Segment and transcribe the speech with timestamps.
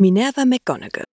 [0.00, 1.04] Minerva McGonagall.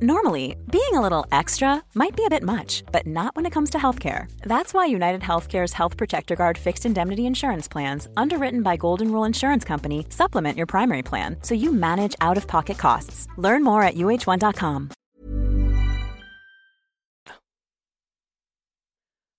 [0.00, 3.70] Normally, being a little extra might be a bit much, but not when it comes
[3.70, 4.26] to healthcare.
[4.44, 9.24] That's why United Healthcare's Health Protector Guard fixed indemnity insurance plans, underwritten by Golden Rule
[9.24, 13.26] Insurance Company, supplement your primary plan so you manage out of pocket costs.
[13.36, 14.90] Learn more at uh1.com.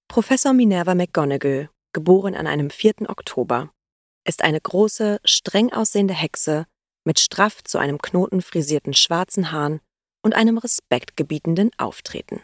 [0.10, 3.08] Professor Minerva McGonagall, geboren an einem 4.
[3.08, 3.70] Oktober,
[4.28, 6.66] ist eine große, streng aussehende Hexe
[7.06, 9.80] mit straff zu einem Knoten frisierten schwarzen Haaren
[10.24, 12.42] und einem respektgebietenden Auftreten.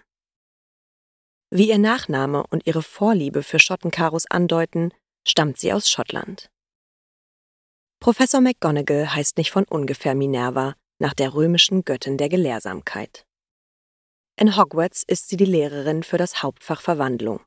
[1.50, 4.94] Wie ihr Nachname und ihre Vorliebe für Schottenkaros andeuten,
[5.28, 6.50] stammt sie aus Schottland.
[8.00, 13.26] Professor McGonagall heißt nicht von ungefähr Minerva, nach der römischen Göttin der Gelehrsamkeit.
[14.40, 17.42] In Hogwarts ist sie die Lehrerin für das Hauptfach Verwandlung,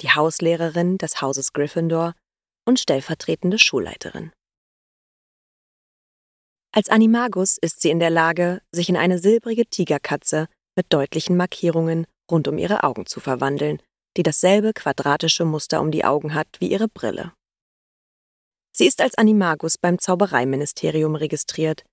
[0.00, 2.14] die Hauslehrerin des Hauses Gryffindor
[2.64, 4.32] und stellvertretende Schulleiterin.
[6.72, 12.06] Als Animagus ist sie in der Lage, sich in eine silbrige Tigerkatze mit deutlichen Markierungen
[12.30, 13.80] rund um ihre Augen zu verwandeln,
[14.16, 17.32] die dasselbe quadratische Muster um die Augen hat wie ihre Brille.
[18.72, 21.84] Sie ist als Animagus beim Zaubereiministerium registriert,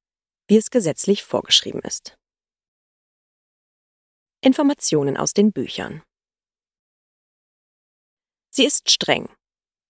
[0.48, 2.18] wie es gesetzlich vorgeschrieben ist.
[4.42, 6.04] Informationen aus den Büchern.
[8.52, 9.30] Sie ist streng,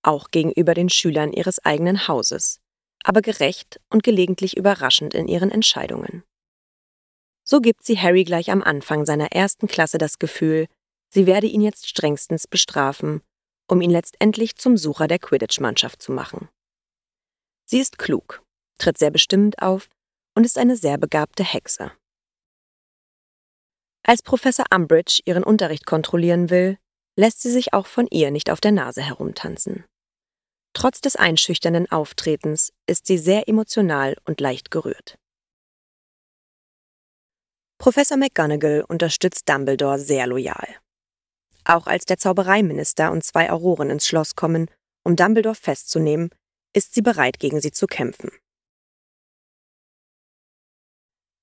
[0.01, 2.61] auch gegenüber den Schülern ihres eigenen Hauses,
[3.05, 6.23] aber gerecht und gelegentlich überraschend in ihren Entscheidungen.
[7.43, 10.65] So gibt sie Harry gleich am Anfang seiner ersten Klasse das Gefühl,
[11.09, 13.21] sie werde ihn jetzt strengstens bestrafen,
[13.67, 16.49] um ihn letztendlich zum Sucher der Quidditch-Mannschaft zu machen.
[17.65, 18.43] Sie ist klug,
[18.79, 19.87] tritt sehr bestimmt auf
[20.35, 21.91] und ist eine sehr begabte Hexe.
[24.01, 26.77] Als Professor Umbridge ihren Unterricht kontrollieren will,
[27.15, 29.85] lässt sie sich auch von ihr nicht auf der Nase herumtanzen.
[30.75, 35.17] Trotz des einschüchternden Auftretens ist sie sehr emotional und leicht gerührt.
[37.77, 40.67] Professor McGonagall unterstützt Dumbledore sehr loyal.
[41.63, 44.69] Auch als der Zaubereiminister und zwei Auroren ins Schloss kommen,
[45.03, 46.29] um Dumbledore festzunehmen,
[46.73, 48.31] ist sie bereit, gegen sie zu kämpfen.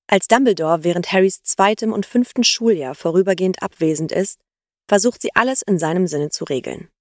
[0.07, 4.39] Als Dumbledore während Harrys zweitem und fünften Schuljahr vorübergehend abwesend ist,
[4.87, 6.92] versucht sie alles in seinem Sinne zu regeln.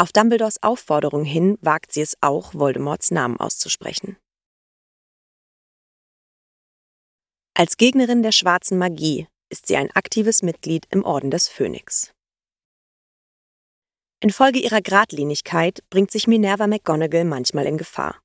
[0.00, 4.16] Auf Dumbledores Aufforderung hin wagt sie es auch, Voldemorts Namen auszusprechen.
[7.54, 12.12] Als Gegnerin der schwarzen Magie ist sie ein aktives Mitglied im Orden des Phönix.
[14.20, 18.20] Infolge ihrer Gradlinigkeit bringt sich Minerva McGonagall manchmal in Gefahr.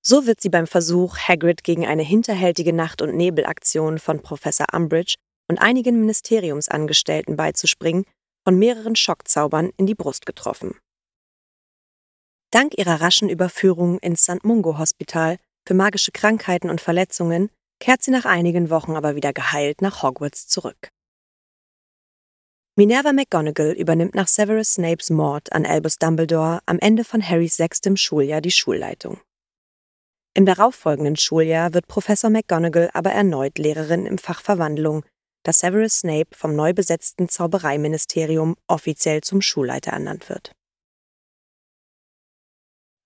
[0.00, 5.16] So wird sie beim Versuch, Hagrid gegen eine hinterhältige Nacht- und Nebelaktion von Professor Umbridge
[5.48, 8.06] und einigen Ministeriumsangestellten beizuspringen,
[8.46, 10.78] von mehreren Schockzaubern in die Brust getroffen.
[12.52, 14.44] Dank ihrer raschen Überführung ins St.
[14.44, 19.82] Mungo Hospital für magische Krankheiten und Verletzungen kehrt sie nach einigen Wochen aber wieder geheilt
[19.82, 20.90] nach Hogwarts zurück.
[22.76, 27.96] Minerva McGonagall übernimmt nach Severus Snapes Mord an Albus Dumbledore am Ende von Harrys sechstem
[27.96, 29.18] Schuljahr die Schulleitung.
[30.34, 35.04] Im darauffolgenden Schuljahr wird Professor McGonagall aber erneut Lehrerin im Fach Verwandlung
[35.46, 40.50] dass Severus Snape vom neu besetzten Zaubereiministerium offiziell zum Schulleiter ernannt wird.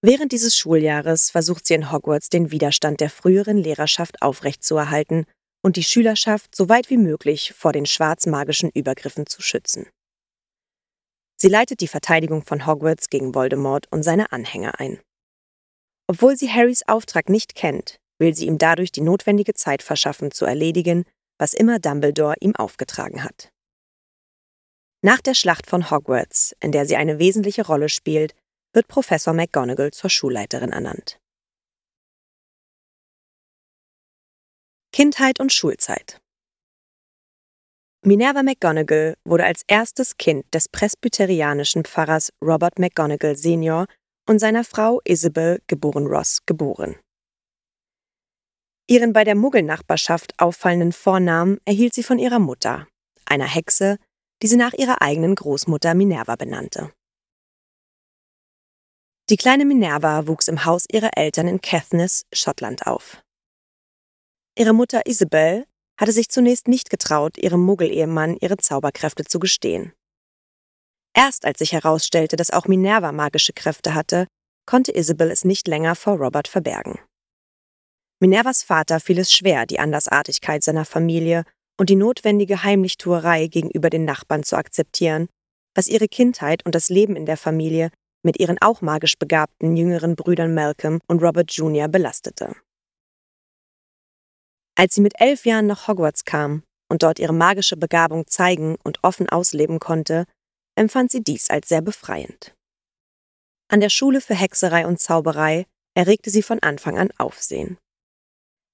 [0.02, 5.26] Während dieses Schuljahres versucht sie in Hogwarts den Widerstand der früheren Lehrerschaft aufrechtzuerhalten
[5.62, 9.86] und die Schülerschaft so weit wie möglich vor den schwarzmagischen Übergriffen zu schützen.
[11.36, 14.98] Sie leitet die Verteidigung von Hogwarts gegen Voldemort und seine Anhänger ein.
[16.06, 20.46] Obwohl sie Harrys Auftrag nicht kennt, will sie ihm dadurch die notwendige Zeit verschaffen, zu
[20.46, 21.04] erledigen,
[21.40, 23.50] was immer Dumbledore ihm aufgetragen hat.
[25.02, 28.34] Nach der Schlacht von Hogwarts, in der sie eine wesentliche Rolle spielt,
[28.75, 31.19] wird Professor McGonagall zur Schulleiterin ernannt.
[34.92, 36.20] Kindheit und Schulzeit
[38.02, 43.86] Minerva McGonagall wurde als erstes Kind des presbyterianischen Pfarrers Robert McGonagall Sr.
[44.28, 46.96] und seiner Frau Isabel geboren Ross geboren.
[48.90, 52.88] Ihren bei der Muggelnachbarschaft auffallenden Vornamen erhielt sie von ihrer Mutter,
[53.25, 53.98] einer Hexe,
[54.42, 56.92] die sie nach ihrer eigenen Großmutter Minerva benannte.
[59.28, 63.22] Die kleine Minerva wuchs im Haus ihrer Eltern in Caithness, Schottland auf.
[64.58, 65.66] Ihre Mutter Isabel
[65.96, 69.93] hatte sich zunächst nicht getraut, ihrem Muggelehemann ihre Zauberkräfte zu gestehen.
[71.14, 74.26] Erst als sich herausstellte, dass auch Minerva magische Kräfte hatte,
[74.66, 76.98] konnte Isabel es nicht länger vor Robert verbergen.
[78.20, 81.44] Minervas Vater fiel es schwer, die Andersartigkeit seiner Familie
[81.78, 85.28] und die notwendige Heimlichtuerei gegenüber den Nachbarn zu akzeptieren,
[85.75, 87.90] was ihre Kindheit und das Leben in der Familie
[88.22, 91.88] mit ihren auch magisch begabten jüngeren Brüdern Malcolm und Robert Jr.
[91.88, 92.55] belastete.
[94.76, 99.02] Als sie mit elf Jahren nach Hogwarts kam und dort ihre magische Begabung zeigen und
[99.02, 100.26] offen ausleben konnte,
[100.75, 102.55] empfand sie dies als sehr befreiend.
[103.69, 105.64] An der Schule für Hexerei und Zauberei
[105.94, 107.78] erregte sie von Anfang an Aufsehen.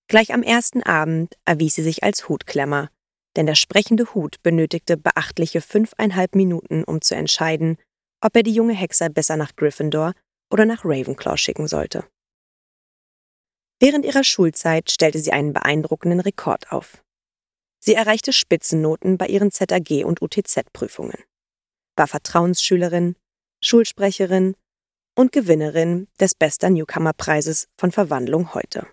[0.08, 2.90] Gleich am ersten Abend erwies sie sich als Hutklemmer,
[3.34, 7.76] denn der sprechende Hut benötigte beachtliche fünfeinhalb Minuten, um zu entscheiden,
[8.20, 10.12] ob er die junge Hexer besser nach Gryffindor
[10.50, 12.04] oder nach Ravenclaw schicken sollte.
[13.80, 17.04] Während ihrer Schulzeit stellte sie einen beeindruckenden Rekord auf.
[17.78, 21.22] Sie erreichte Spitzennoten bei ihren ZAG- und UTZ-Prüfungen,
[21.96, 23.16] war Vertrauensschülerin,
[23.62, 24.56] Schulsprecherin
[25.14, 28.86] und Gewinnerin des Bester Newcomer-Preises von Verwandlung heute.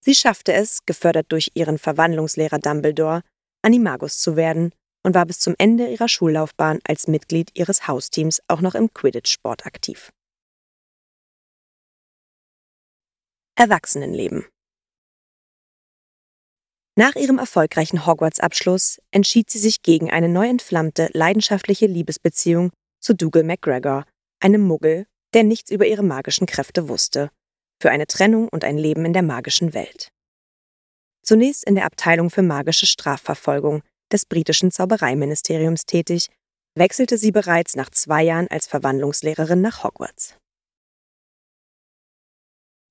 [0.00, 3.22] Sie schaffte es, gefördert durch ihren Verwandlungslehrer Dumbledore,
[3.62, 4.72] Animagus zu werden
[5.02, 9.66] und war bis zum Ende ihrer Schullaufbahn als Mitglied ihres Hausteams auch noch im Quidditch-Sport
[9.66, 10.12] aktiv.
[13.56, 14.46] Erwachsenenleben
[16.94, 22.70] Nach ihrem erfolgreichen Hogwarts-Abschluss entschied sie sich gegen eine neu entflammte, leidenschaftliche Liebesbeziehung
[23.00, 24.04] zu Dougal McGregor,
[24.40, 27.30] einem Muggel, der nichts über ihre magischen Kräfte wusste,
[27.80, 30.10] für eine Trennung und ein Leben in der magischen Welt.
[31.22, 33.82] Zunächst in der Abteilung für magische Strafverfolgung
[34.12, 36.28] des britischen Zaubereiministeriums tätig,
[36.74, 40.36] wechselte sie bereits nach zwei Jahren als Verwandlungslehrerin nach Hogwarts.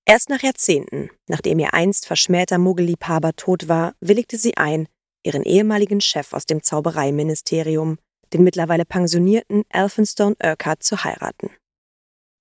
[0.06, 4.88] Erst nach Jahrzehnten, nachdem ihr einst verschmähter Muggelliebhaber tot war, willigte sie ein,
[5.24, 7.98] ihren ehemaligen Chef aus dem Zaubereiministerium,
[8.32, 11.50] den mittlerweile pensionierten Elphinstone Urquhart, zu heiraten.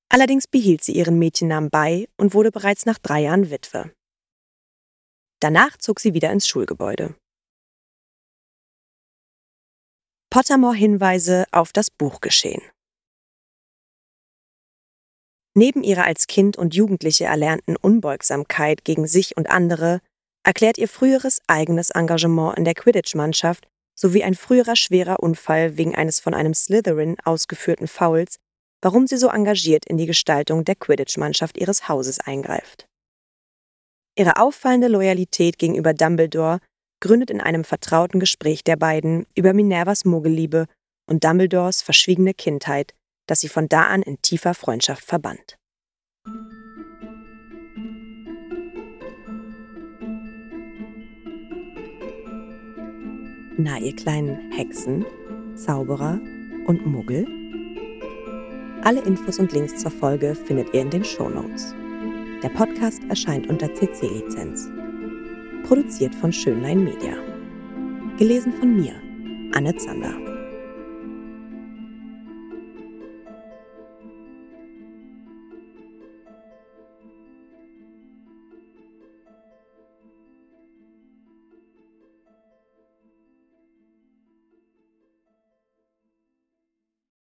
[0.09, 3.93] Allerdings behielt sie ihren Mädchennamen bei und wurde bereits nach drei Jahren Witwe.
[5.41, 7.15] Danach zog sie wieder ins Schulgebäude.
[10.31, 12.63] Pottermore-Hinweise auf das Buchgeschehen.
[15.55, 20.01] Neben ihrer als Kind und Jugendliche erlernten Unbeugsamkeit gegen sich und andere
[20.45, 23.67] erklärt ihr früheres eigenes Engagement in der Quidditch-Mannschaft
[23.99, 28.37] sowie ein früherer schwerer Unfall wegen eines von einem Slytherin ausgeführten Fouls,
[28.83, 32.87] warum sie so engagiert in die Gestaltung der Quidditch-Mannschaft ihres Hauses eingreift.
[34.17, 36.61] Ihre auffallende Loyalität gegenüber Dumbledore
[37.01, 40.67] gründet in einem vertrauten Gespräch der beiden über Minervas Muggelliebe
[41.09, 42.95] und Dumbledores verschwiegene Kindheit,
[43.27, 45.57] das sie von da an in tiefer Freundschaft verband.
[53.59, 55.05] Na, ihr kleinen Hexen,
[55.57, 56.21] Zauberer
[56.67, 57.46] und Muggel?
[58.87, 61.75] Alle Infos und Links zur Folge findet ihr in den Shownotes.
[62.41, 64.71] Der Podcast erscheint unter CC-Lizenz.
[65.67, 67.17] Produziert von Schönlein Media.
[68.17, 68.93] Gelesen von mir,
[69.57, 70.26] Anne Zander.